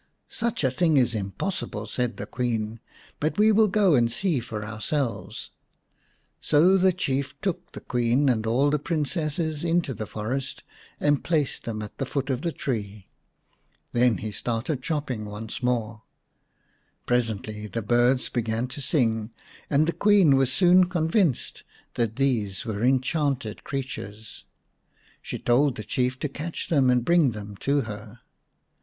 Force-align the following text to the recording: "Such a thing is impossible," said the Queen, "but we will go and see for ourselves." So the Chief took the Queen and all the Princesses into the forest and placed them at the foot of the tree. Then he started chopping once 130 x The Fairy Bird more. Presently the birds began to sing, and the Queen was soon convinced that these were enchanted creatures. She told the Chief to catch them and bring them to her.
"Such 0.29 0.63
a 0.63 0.71
thing 0.71 0.97
is 0.97 1.13
impossible," 1.13 1.85
said 1.85 2.17
the 2.17 2.25
Queen, 2.25 2.79
"but 3.19 3.37
we 3.37 3.51
will 3.51 3.67
go 3.67 3.93
and 3.93 4.11
see 4.11 4.39
for 4.39 4.65
ourselves." 4.65 5.51
So 6.39 6.75
the 6.75 6.91
Chief 6.91 7.39
took 7.39 7.73
the 7.73 7.81
Queen 7.81 8.27
and 8.27 8.47
all 8.47 8.71
the 8.71 8.79
Princesses 8.79 9.63
into 9.63 9.93
the 9.93 10.07
forest 10.07 10.63
and 10.99 11.23
placed 11.23 11.65
them 11.65 11.83
at 11.83 11.99
the 11.99 12.07
foot 12.07 12.31
of 12.31 12.41
the 12.41 12.51
tree. 12.51 13.09
Then 13.91 14.17
he 14.17 14.31
started 14.31 14.81
chopping 14.81 15.23
once 15.25 15.61
130 15.61 15.69
x 15.69 16.15
The 16.15 17.03
Fairy 17.07 17.21
Bird 17.21 17.29
more. 17.29 17.41
Presently 17.53 17.67
the 17.67 17.85
birds 17.87 18.29
began 18.29 18.67
to 18.69 18.81
sing, 18.81 19.29
and 19.69 19.85
the 19.85 19.93
Queen 19.93 20.35
was 20.35 20.51
soon 20.51 20.85
convinced 20.85 21.61
that 21.93 22.15
these 22.15 22.65
were 22.65 22.83
enchanted 22.83 23.63
creatures. 23.63 24.45
She 25.21 25.37
told 25.37 25.75
the 25.77 25.83
Chief 25.83 26.17
to 26.21 26.27
catch 26.27 26.69
them 26.69 26.89
and 26.89 27.05
bring 27.05 27.33
them 27.33 27.55
to 27.57 27.81
her. 27.81 28.21